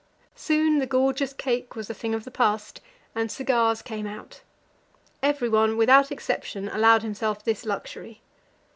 [0.35, 2.81] Soon the gorgeous cake was a thing of the past,
[3.13, 4.41] and cigars came out.
[5.21, 8.23] Everyone, without exception, allowed himself this luxury.